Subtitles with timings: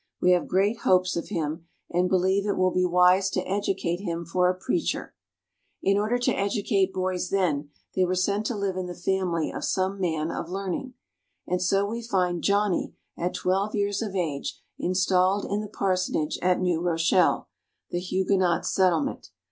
[0.19, 4.25] We have great hopes of him, and believe it will be wise to educate him
[4.25, 5.13] for a preacher."
[5.83, 9.63] In order to educate boys then, they were sent to live in the family of
[9.63, 10.95] some man of learning.
[11.45, 16.59] And so we find "Johnny" at twelve years of age installed in the parsonage at
[16.59, 17.47] New Rochelle,
[17.91, 19.29] the Huguenot settlement.